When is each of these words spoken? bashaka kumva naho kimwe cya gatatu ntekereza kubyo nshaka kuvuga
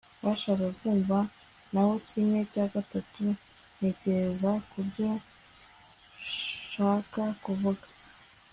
bashaka 0.25 0.65
kumva 0.79 1.17
naho 1.73 1.93
kimwe 2.07 2.39
cya 2.53 2.65
gatatu 2.73 3.21
ntekereza 3.75 4.51
kubyo 4.69 5.09
nshaka 5.19 7.23
kuvuga 7.43 7.85